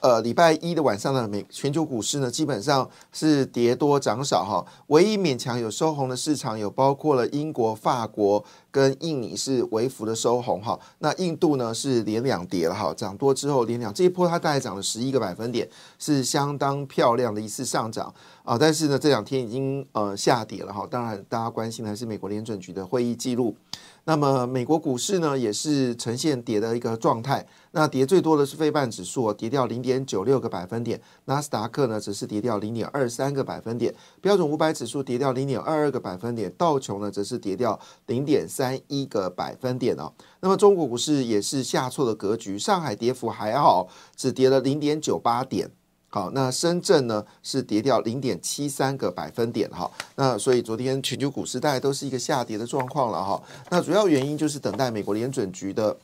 [0.00, 18.12] 呃，礼拜一的晚上呢，美全球股市呢基本上是跌多涨少哈，唯一勉强有收红的市场有包括了英国、法国跟印尼是微幅的收红哈，那印度呢是连两跌了哈，涨多之后连两，这一波它大概涨了十一个百分点，是相当漂亮的一次上涨。
[18.42, 23.54] 啊，但是呢这两天已经呃下跌了哈，当然大家关心的还是美国联准局的会议记录。
[24.06, 27.46] 那么美国股市呢，也是呈现跌的一个状态。
[27.72, 40.12] 那跌最多的是费半指数，跌掉零点九六个百分点；纳斯达克呢，只是跌掉零点二三个百分点；标准五百指数跌掉零点二二个百分点；道琼呢，则是跌掉零点三一个百分点哦。
[40.40, 45.70] 那么中国股市也是下挫的格局，上海跌幅还好，只跌了零点九八点。
[46.14, 53.42] 好，那深圳呢是跌掉零点七三个百分点哈，那所以昨天全球股市大概都是一个下跌的状况了哈。
[53.68, 55.96] 那主要原因就是等待美国联准局的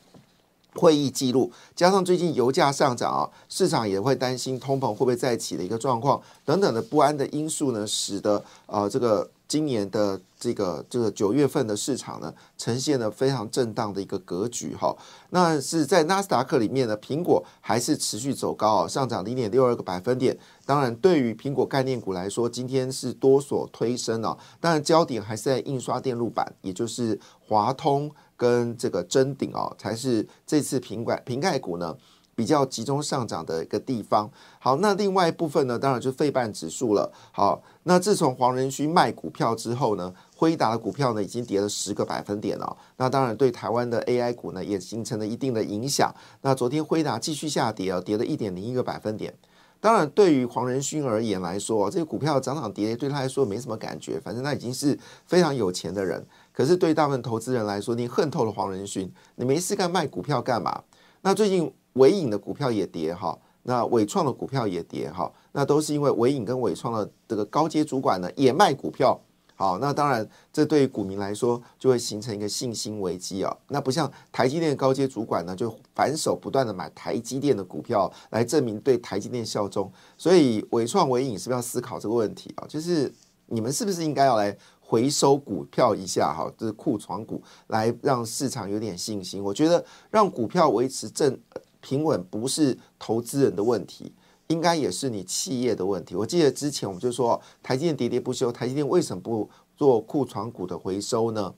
[0.73, 9.29] 会议记录，加上最近油价上涨啊，市场也会担心通膨会不会再起的一个状况等等的不安的因素呢，使得呃这个。
[9.51, 14.95] 今年的这个这个九月份的市场呢，呈现了非常震荡的一个格局哈。
[15.31, 20.37] 那是在纳斯达克里面呢，苹果还是持续走高啊，上涨零点六二个百分点。
[20.65, 24.37] 当然，对于苹果概念股来说，今天是多所推升啊。
[24.61, 31.97] 当然，焦点还是在印刷电路板，也就是华通跟这个臻鼎啊，才是这次瓶盖瓶盖股呢。
[32.41, 34.27] 比较集中上涨的一个地方。
[34.57, 37.11] 好，那另外一部分呢，当然就费半指数了。
[37.31, 42.75] 好，那自从黄仁勋卖股票之后呢，辉达的股票呢已经跌了十个百分点了。
[42.97, 46.11] 那当然对台湾的 AI 股呢也形成了一定的影响。
[46.41, 49.31] 那昨天辉达继续下跌啊，跌了一点零一个百分点。
[49.79, 54.97] 当然，对于黄仁勋而言来说，这个股票涨涨跌跌对他来说没什么感觉，反正他已经是
[55.27, 56.25] 非常有钱的人。
[56.51, 60.81] 可是对大部分投资人来说，你恨透了黄仁勋，你没事干卖股票干嘛？
[61.21, 61.71] 那最近。
[61.93, 69.19] 伟影的股票也跌哈，那伟创的股票也跌哈，那都是因为伟影跟伟创的这个高阶主管呢也卖股票，
[69.55, 73.55] 好，那当然这对股民来说就会形成一个信心危机啊。
[73.67, 79.91] 那不像台积电高阶主管呢，就反手不断的买台积电的股票来证明对台积电效忠。
[80.17, 82.65] 所以伟创伟影是不是要思考这个问题啊？
[82.67, 83.13] 就是
[83.45, 89.43] 你们是不是应该要来回收股票一下哈，就是库存股，来让市场有点信心。
[89.43, 91.37] 我觉得让股票维持正。
[91.81, 94.13] 平稳不是投资人的问题，
[94.47, 96.15] 应该也是你企业的问题。
[96.15, 101.53] 我记得之前我们就说，台积电喋喋不休，台积电为什么不做库存股的回收呢？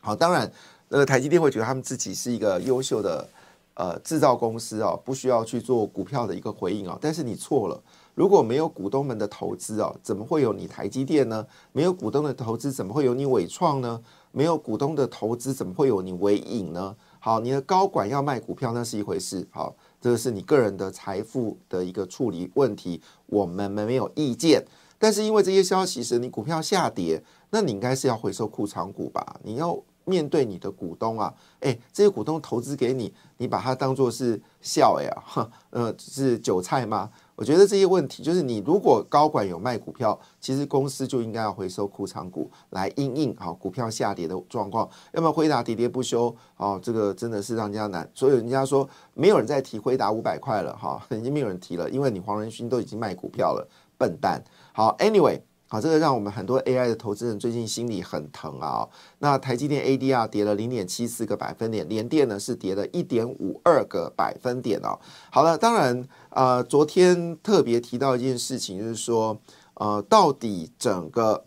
[0.00, 0.50] 好，当然，
[0.88, 3.28] 呃，台积电会觉得他们自己是一个优秀的
[3.74, 6.96] 呃制造公司啊，不需要去做股票的一个回应啊。
[7.00, 7.82] 但是你错了，
[8.14, 11.46] 如果没有股东们的投资啊，怎么会有你台积电呢？
[11.72, 14.00] 没有股东的投资，怎么会有你伟创呢？
[14.32, 16.94] 没有股东的投资，怎么会有你伟影呢？
[17.22, 24.64] 好，你的高管要卖股票那是一回事，好，这个是你个人的财富的一个处理问题，我们没有意见。
[24.98, 29.38] 但是因为这些消息使你股票下跌，那你应该是要回收库藏股吧？
[29.42, 37.10] 你要面对你的股东啊，哎，这些股东投资给你，你把它当做是笑呀，哈， 呃，是韭菜吗？
[37.40, 44.86] 我觉得这些问题就是，你如果高管有卖股票，其实公司就应该要回收库藏股来应应好股票下跌的状况。
[45.14, 48.06] 要么回答喋喋不休，哦，这个真的是让人家难。
[48.12, 54.44] 所以人家说没有人再提回答五百块了，哈， 已经没有人提了，因为你黄仁勋都已经卖股票了，笨蛋。
[54.74, 55.40] 好，Anyway。
[55.72, 58.88] 好，这个让我们很多 AI 的投资人最近心里很疼啊。
[59.20, 64.98] 那台积电 ADR 跌了零点七四个百分点，联电呢是跌了一点五二个百分点哦。
[65.30, 69.38] 好了，当然啊，昨天特别提到一件事情，就是说，
[69.74, 71.44] 呃，到底整个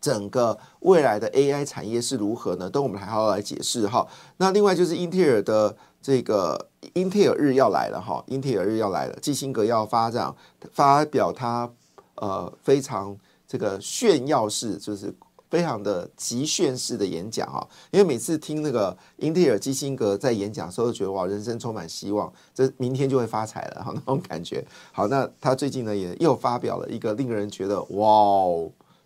[0.00, 2.70] 整个未来的 AI 产业是如何呢？
[2.70, 4.06] 等我们还好来解释哈。
[4.36, 10.32] 那另外就是英特尔的这个英特尔日要来了哈，英特尔日要来了，基辛格要发展
[10.70, 11.68] 发表他。
[12.16, 15.14] 呃，非常这个炫耀式，就是
[15.50, 17.64] 非常的极炫式的演讲啊！
[17.92, 24.64] 因为每次听那个英特尔基辛格在演讲的时候，觉得哇，人生充满希望，这明天就会发财了哈，那种感觉。
[24.92, 28.46] 好，那他最近呢，也又发表了一个令人觉得哇，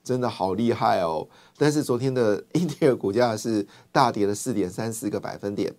[0.02, 1.26] 真的好厉害哦！
[1.58, 5.74] 但是昨天的英特尔股价是大跌了四点三四个百分点。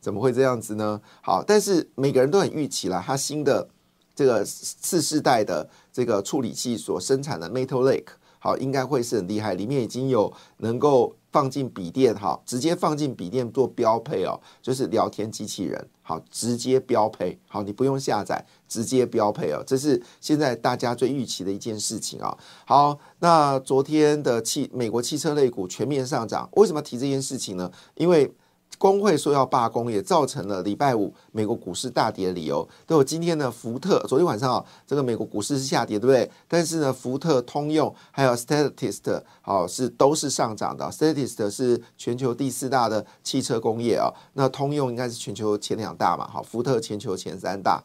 [0.00, 1.00] 怎么会这样子呢？
[1.20, 3.68] 好，但是每个人都很预期了，他新的
[4.16, 8.08] 这个次世代的这个处理器所生产的 Metal Lake，
[8.40, 22.34] 好，应该会是很厉害，里面已经有能够放进笔电，哈，直接放进笔电做标配哦，就是聊天机器人，好，直接标配，好，你不用下载，直接标配哦，这是现在大家最预期的一件事情啊。
[22.64, 27.70] 好，那昨天的汽美国汽车类股全面上涨，为什么提这件事情呢？
[27.96, 28.32] 因为
[28.78, 32.66] 工会说要罢工，也造成了礼拜五美国股市大跌的理由。
[32.86, 36.30] 都有今天的福特，昨天晚上啊，这个美国股市是下跌，对不对？
[36.46, 40.90] 但是呢，福特、通用还有 Statist 好是都是上涨的。
[40.90, 47.82] Statist 是全球第四大的汽车工业啊，那通用应该是全球前两大嘛，好，福特全球前三大。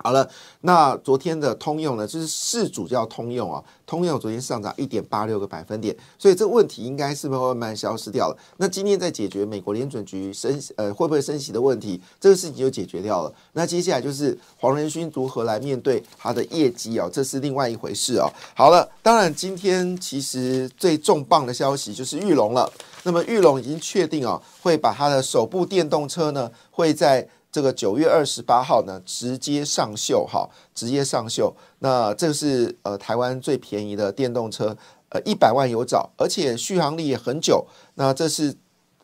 [0.00, 0.28] 好了，
[0.60, 8.38] 那昨天的通用呢，就是市主叫通用啊，通用昨天上涨一点八六个百分点，所以这个问题应该是会慢慢消失掉了。
[8.58, 13.34] 那今天在解决美国联准局升呃会不会升息的问题，这个事情就解决掉了。
[13.54, 18.30] 那接下来就是黄仁勋如何来面对他的业绩啊，这是另外一回事啊。
[18.54, 22.72] 好了，当然今天其实最重磅的消息就是玉龙了。
[23.02, 27.28] 那么玉龙已经确定啊，会把他的首部电动车呢会在。
[27.50, 31.54] 这个九月二十八号呢，直接上秀哈，直接上秀。
[31.78, 34.76] 那这是呃台湾最便宜的电动车，
[35.08, 37.66] 呃一百万有找，而且续航力也很久。
[37.94, 38.54] 那这是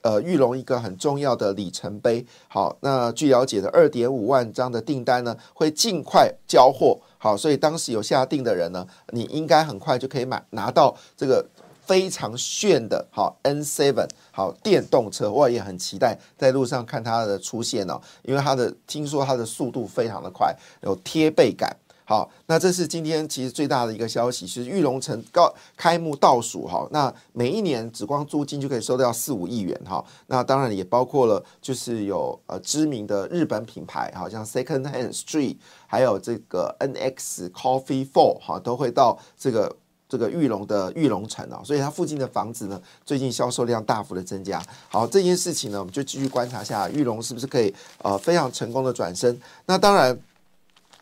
[0.02, 2.24] 呃玉龙一个很重要的里程碑。
[2.48, 7.00] 好，那据了解的二点五万张的订单呢，会尽快交货。
[7.16, 11.44] 好，所以当时有下定的人呢，你应该很快就可以买拿到这个。
[11.86, 21.76] 非常炫的，好 N7，好电动车，我也很期待在路上看它的出现哦，因为它的听说它的速度非常的快，有贴背感。
[22.06, 26.86] 好，那这是今天其实最大的一个消息，是玉龙城高开幕倒数哈。
[26.90, 30.04] 那每一年只光租金就可以收掉四五亿元哈。
[30.26, 39.74] 那当然也包括了，就是有呃知名的日本品牌，好像 Second Hand Street，还有这个 NX Coffee Four 哈，都会到这个。
[40.14, 44.62] 这个玉龙的玉龙城啊，所以它附近的房子呢，最近销售量大幅的增加。
[44.88, 49.36] 好，这件事情呢，我们就继续观察下玉龙是不是可以呃非常成功的转身。
[49.66, 50.16] 那当然，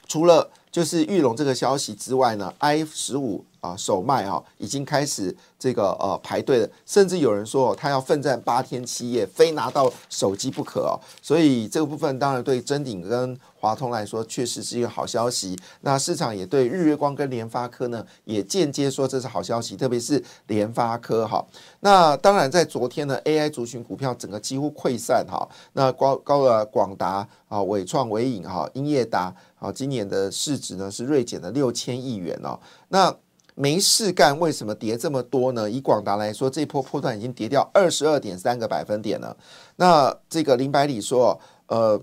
[0.09, 3.45] 除了就是玉龙这个消息之外呢，i 十五。
[3.63, 10.99] 啊，首卖啊，已经开始这个呃排队了，甚至有人说他要奋战八天七夜，非拿到手机不可哦。
[11.23, 15.57] 所以这个部分当然对真鼎跟华通来说确实是一个好消息。
[15.83, 21.47] 那市场也对日月光跟联发科呢也间接说这是好消息，特别是联发科哈。
[21.79, 25.49] 那当然在昨天呢，AI 族群股票整个几乎溃散哈。
[25.75, 32.59] 那高高了广达啊、伟创、伟影哈、英业达啊，今年的市值呢是锐减了六千亿元哦。
[32.89, 33.15] 那
[33.55, 35.71] 没事干，为什么跌这么多呢？
[35.71, 39.37] 以广达来说，这波波段已经跌掉二十二点三个百分点了。
[39.77, 42.03] 那这个林百里说，呃，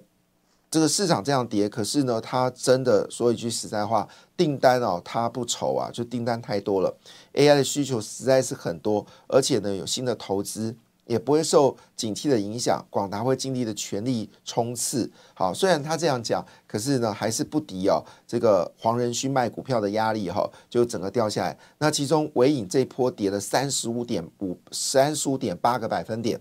[0.71, 4.07] 这个市场这样跌，可是呢，他真的说一句实在话，
[4.37, 6.95] 订单哦，他不愁啊，就订单太多了
[7.33, 10.75] ，AI 的需求实在是很多，而且呢，有新的投资。
[11.05, 15.09] 也不会受景气的影响，广达会尽力的全力冲刺。
[15.33, 21.57] 好，虽然他这样讲，可是呢，还是不敌哦这个黄仁勋卖股票的压力哈，就整个掉下来。
[21.79, 26.39] 那其中伟影这一波跌了三十五点五三十五点八个百分点。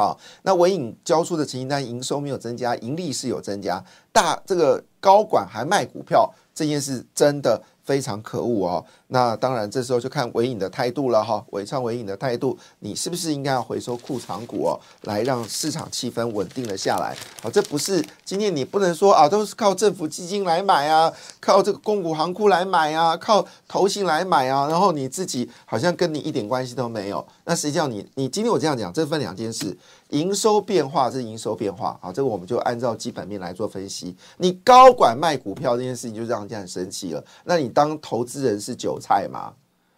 [0.00, 7.62] 好，那文颖交出的成绩单营收没有增加，盈利是有增加，大这个高管还卖股票，这件事真的。
[7.90, 8.84] 非常可恶哦！
[9.08, 11.44] 那当然，这时候就看尾影的态度了哈。
[11.50, 17.16] 尾唱尾影的态度，你是不是应该要回收库藏股哦，来让市场气氛稳定了下来？
[17.42, 27.26] 好，这不是今天你不能说啊，都是靠政府基金来买啊，靠这个公股行库来买啊，靠投信来买啊，然后你自己好像跟你一点关系都没有。
[27.44, 29.76] 那实际上，你你今天我这样讲，这分两件事。
[30.10, 34.16] 营收变化是营收变化，啊，这个我们就按照基本面来做分析。
[34.38, 37.24] 你高管卖股票这件事情就让人家很生气了。
[37.44, 39.52] 那你当投资人是韭菜吗？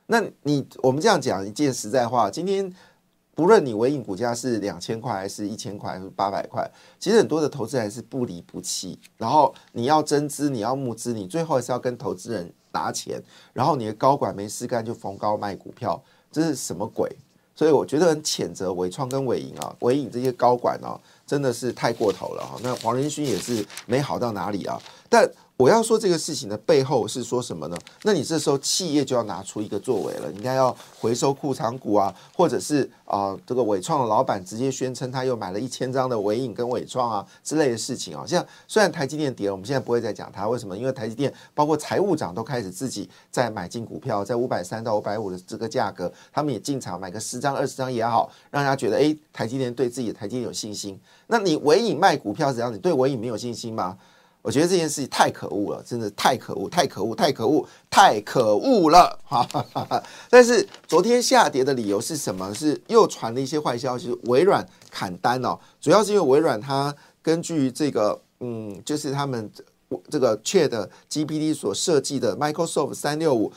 [0.07, 2.71] 那你我们这样讲一件实在话，今天
[3.35, 8.99] 不论你尾影股价是两千块还是一千块还是八百块，其实很多的投资人是不离不弃。
[9.17, 13.23] 然后你要增资，你要募资，你最后还是要跟投资人拿钱。
[13.55, 17.11] 然后你的高管没事干就逢高卖股票，这是什么鬼？
[17.63, 22.59] 所以我觉得很谴责伟创跟伟影啊，伟影这些高管啊，真的是太过头了哈。
[22.61, 24.77] 那黄仁勋也是没好到哪里啊。
[25.09, 25.31] 但
[25.63, 27.77] 我要说这个事情的背后是说什么呢？
[28.03, 38.25] 那你这时候企业就要拿出一个作为了，应该要回收库藏股啊，或者是啊，这个伟创的老板直接宣称他又买了一千张的伟影跟伟创啊之类的事情啊。
[38.27, 40.77] 像虽然台积电跌了，我们现在不会再讲它，为什么？
[40.77, 50.99] 因为台积电包括财务长都开始自己在买进股票，在五百三到五百五的这个价格，他们也进场买个十张二十张也好，让大家觉得哎，台积电对自己的台积电有信心。
[51.29, 52.75] 那你伟影卖股票怎样？
[52.75, 53.97] 你对伟影没有信心吗？
[54.43, 59.17] 我觉得这件事情太可恶了，真的太可恶，太可恶，太可恶，太可恶了！
[59.25, 59.49] 哈，
[60.29, 62.53] 但是昨天下跌的理由是什么？
[62.53, 69.49] 是又传了一些坏消息，微软砍单哦，主要是因为微软它根据这个，嗯，就是他们
[70.11, 73.53] 这个 Chat GPT 所设计的 Microsoft 三六五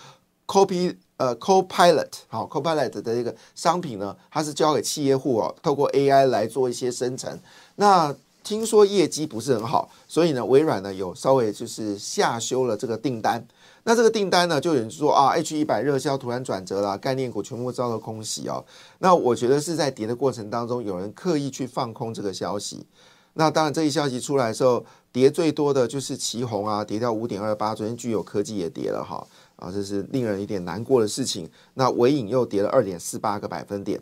[0.45, 7.39] Copy 呃 Copilot 好 Copilot 的一个商品呢，它是交给企业户哦，透过 AI 来做一些生成，
[7.77, 8.15] 那。
[8.45, 13.45] 听说业绩不是很好，所以呢，微软呢有稍微就是下修了这个订单。
[13.83, 18.63] 那这个订单呢，就有人说啊，H 一百热销突然转折了，概念股全部遭到空袭哦。
[18.99, 22.85] 那我觉得是在跌的过程当中，有人刻意去放空这个消息。
[23.33, 27.73] 那当然，这一消息出来的时候，跌最多的就是旗宏啊，跌掉五点二八。
[27.73, 29.25] 昨天具有科技也跌了哈，
[29.55, 31.49] 啊，这是令人有点难过的事情。
[31.73, 33.99] 那伟影又跌了二点四八个百分点。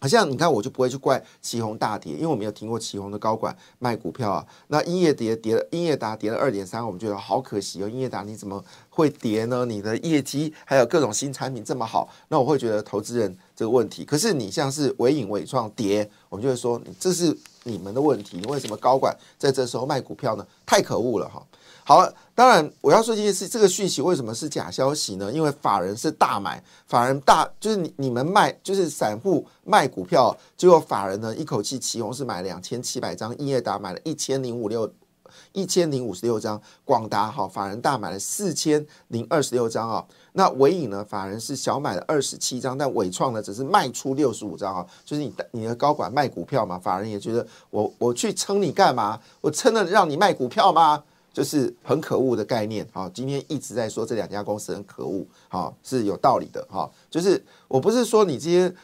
[0.00, 4.46] 好像你看，我就不会去怪旗宏大跌，因为我没有听过旗宏的高管卖股票啊。
[4.68, 7.88] 那英业跌跌了，英业达跌了二点三，我们觉得好可惜哦。
[7.88, 9.66] 英业达你怎么会跌呢？
[9.66, 14.02] 你的业绩还有各种新产品这么好，那我会觉得投资人这个问题。
[14.02, 18.38] 可是你像是伟影伟创跌，我们就会说这是你们的问题。
[18.38, 20.46] 你为什么高管在这时候卖股票呢？
[20.64, 21.46] 太可恶了哈！
[21.84, 25.30] 好了，当然我要说这件事，这个讯息为什么是假消息呢？
[25.30, 34.90] 因为法人是大买，法人大就是你你们卖，就是散户卖股票，结果法人呢一口气起红是买两千七百张，英业达买了一千零五六
[35.52, 40.02] 一千零五十六张，广达哈法人大买了四千零二十六张啊。
[40.32, 44.86] 那伟影呢，法人是小买了二十七张，但伟创呢只是卖出六十五张啊。
[45.04, 49.20] 就是你你的高管卖股票嘛，法人也觉得我我去撑你干嘛？
[49.42, 51.04] 我撑了让你卖股票吗？
[51.32, 58.74] 就是很可恶的概念，好，今天一直在说这两家公司很可恶，好是有道理的，哈，就是我不是说你这些，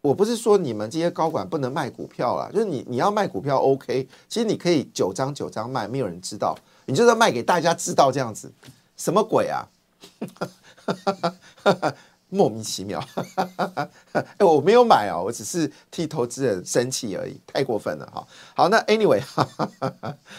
[0.00, 6.56] 我不是说你们这些高管不能卖股票啦，就是你你要卖股票 OK，其实你可以九张九张卖，没有人知道，
[6.86, 8.52] 你就是要卖给大家知道这样子，
[8.96, 9.68] 什么鬼啊？
[12.34, 12.98] 莫名其妙，
[14.38, 18.26] 哎，我没有买哦，我只是替投资人生气而已，太过分了哈。
[18.54, 19.20] 好，那 anyway，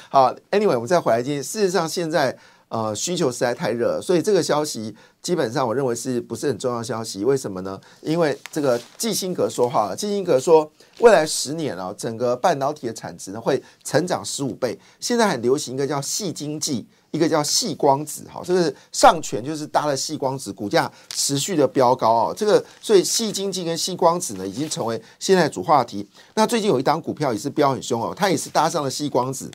[0.09, 2.35] 好，anyway，我们再回来一件，事实上现在
[2.74, 7.24] 呃需求实在太热，所以这个消息基本上我认为是不是很重要消息？
[7.24, 7.80] 为什么呢？
[8.01, 16.88] 因为这个季辛格说话了，季辛格说未来十年啊，整个半导体的产值呢会成长十五倍，现在很流行一个叫细经济。
[17.13, 22.34] 一个叫细光子，哈，这个上权就是搭了细光子，股价持续的飙高啊。
[22.36, 26.10] 这个所以细经济跟细光子呢，已经成为现在主话题。
[26.34, 29.51] 那最近有一档股票也是飙很凶哦，它也是搭上了细光子，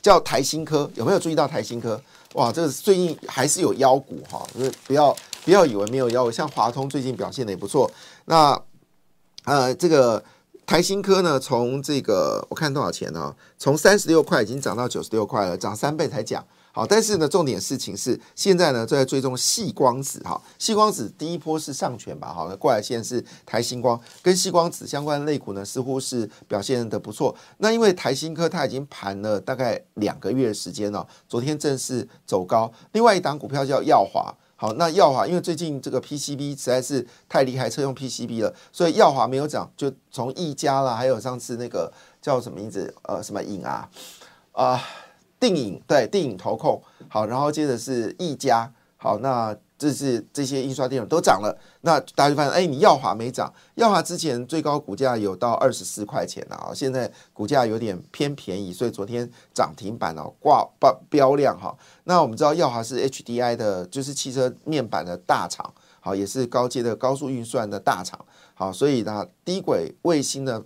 [0.00, 0.90] 叫台新科。
[0.94, 2.00] 有没有注意到台新科？
[2.34, 7.90] 哇，这个最近还是有妖股哈，就是不要不要以为没有妖股，像华通最近表现的也不错。
[8.24, 8.60] 那
[9.44, 10.22] 呃，这个。
[10.66, 13.34] 台新科呢，从这个我看多少钱呢？
[13.58, 16.86] 从三十六块已经涨到九十六块了，涨三倍才讲好。
[16.86, 20.40] 但是呢，重点事情是现在呢，正在追踪细光子哈。
[20.58, 22.32] 细光子第一波是上权吧？
[22.32, 27.34] 好，那过来现在是台新光，跟细光子相关的类股呢，似乎是表现的不错。
[27.58, 32.72] 那因为台新科它已经盘了大概两个月的时间了，昨天正式走高。
[32.92, 34.34] 另外一档股票叫耀华。
[34.56, 43.88] 好，那耀华因为最近这个 PCB 实在是太厉害，车用 PCB 了，所以耀华没有涨，就从亿家啦，还有上次那个叫什么名字，呃，什么影啊，
[44.52, 44.78] 啊，
[45.40, 49.56] 定影对，定影投控，好，然后接着是亿家，好，那。
[49.80, 61.74] 这是这些印刷电路都涨了，那大家就发现，哎，你耀华没涨，耀华之前最高股价有到二十四块钱了啊，现在股价有点偏便宜，所以昨天涨停板哦挂标标量哈。
[62.04, 70.62] 那我们知道耀华是 HDI 的，就是汽车面板的大厂，好，也是高阶的高速运算的大厂，好，所以呢，低轨卫星的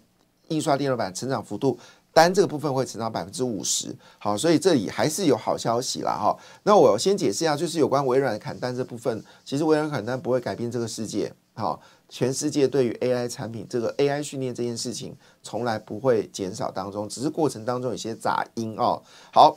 [0.49, 1.79] 印刷电路板成长幅度。
[2.15, 6.13] 单这个部分会成长百分之五十，好，所以这里还是有好消息啦。
[6.13, 6.35] 哈。
[6.63, 19.03] 那我先解释一下，就是有关微软砍单这部分，其实微软砍单不会改变这个世界，好，全世界对于 AI 产品这个 AI 训练这件事情从来不会减少当中，只是过程当中有些杂音哦。
[19.33, 19.57] 好，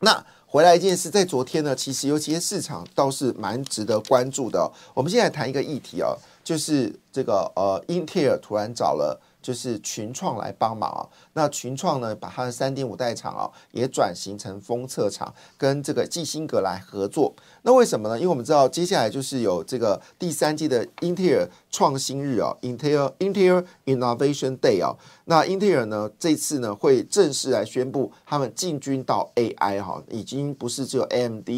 [0.00, 4.68] 那回来一件事，在昨天呢，其实有些市场倒是蛮值得关注的。
[4.94, 9.20] 我们现在谈一个议题哦，就是这个呃，英特尔突然找了。
[9.48, 11.08] 就是群创来帮忙啊。
[11.32, 17.34] 那群创呢，把它的三点五代厂啊，也转型成封测厂，跟这个季新格来合作。
[17.62, 18.16] 那为什么呢？
[18.18, 24.96] 因为我们知道接下来就是有这个第三季的英特尔创新日啊，Intel Intel Innovation Day 啊。
[25.26, 31.50] 那英特尔呢，这次呢会正式来宣布他们进军到 AI 哈，已经不是只有 AMD、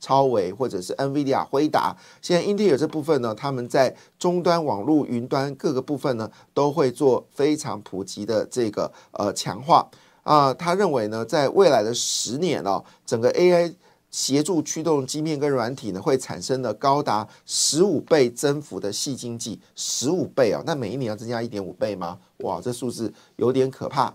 [0.00, 9.86] 超维或者是 NVIDIA、辉达，现在英特尔这部分呢，他们在终端、网络、云端各个部分呢，都会做非常普及的这个呃强化
[10.22, 10.54] 啊。
[10.54, 13.74] 他认为呢，在未来的十年哦，整个 AI
[14.12, 22.18] 协助驱动晶片跟软体呢，会产生的高达十五倍增幅的细经济，十五倍啊，那每一年要增加一点五倍吗？
[22.38, 24.14] 哇，这数字有点可怕。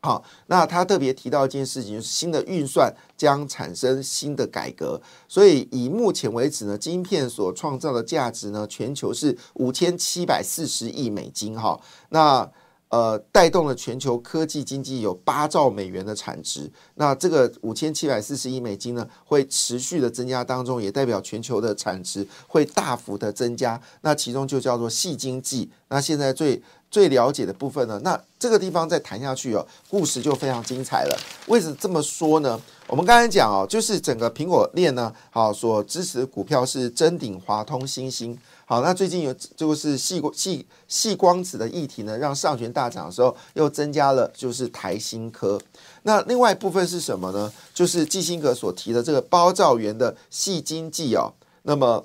[0.00, 5.00] 好，那他特别提到一件事情，就是新的运算将产生新的改革。
[5.28, 11.54] 所以以目前为止呢，晶片所创造的价值呢，全球是五千七百四十亿美金。
[11.54, 12.50] 哈，那。
[12.94, 23.80] 呃，带动了全球科技经济有八兆美元的产值，那这个五千七百四十亿美金呢，会持续的增加当中，也代表全球的产值会大幅的增加。
[24.02, 25.68] 那其中就叫做细经济。
[25.88, 31.18] 那现在最最了解的部分呢，那这个地方再谈下去哦，故事就非常精彩了。
[31.48, 32.60] 为什么这么说呢？
[32.86, 38.38] 我们刚才讲哦，就是整个苹果链呢，好所支持的股票是真鼎、华通、新星。
[38.66, 45.60] 好，那最近有就是细光细细光子的议题呢，让上旋大涨的时候，又增加了就是台新科。
[46.04, 47.52] 那另外一部分是什么呢？
[47.74, 51.32] 就是基辛格所提的这个包兆元的细经济哦。
[51.62, 52.04] 那么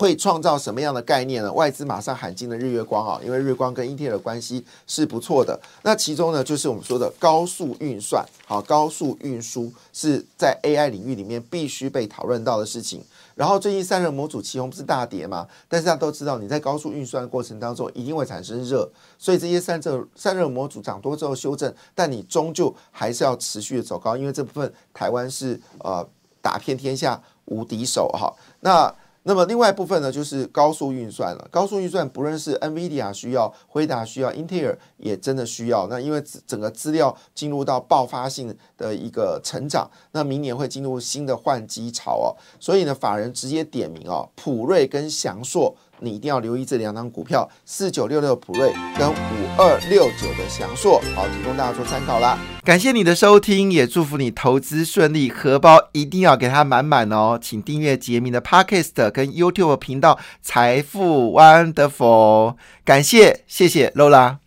[0.00, 1.52] 会创造什么样的概念呢？
[1.52, 5.60] 外资马上喊进了日月光啊，因为日光跟英特尔的关系是不错的。
[5.82, 13.04] 那其中呢，就是我们说的高速运算，好，高速运输是在 AI 领域里面必须被讨论到的事情。
[13.34, 15.46] 然后最近散热模组其红不是大跌嘛？
[15.68, 26.02] 但是大家都知道，你在高速运算的过程当中一定会产生热，所以这些散热散热模组涨多之后修正，但你终究还是要持续的走高，因为这部分台湾是呃
[26.40, 28.32] 打遍天下无敌手哈。
[28.60, 28.90] 那
[29.24, 31.48] 那么另外一部分呢，就是高速运算了。
[31.50, 35.86] 高速运算不论是 NVIDIA 需要，辉达需要，英特尔也真的需要。
[35.88, 42.32] 那因为整个资料进入到爆发性的一个成长，那明年会进入新的换机潮哦。
[42.58, 45.76] 所以呢，法人直接点名哦，普瑞跟翔硕。
[46.00, 49.14] 你一定要留意这两张股票：四九六六普瑞跟五
[49.56, 52.38] 二六九的翔硕，好，提供大家做参考啦。
[52.64, 57.38] 感谢你的收听，也祝福你投资顺利，荷包一定要给它满满哦。
[57.40, 64.40] 请订阅杰明的 Podcast 跟 YouTube 频道财富 Wonderful，感谢，谢谢 Lola。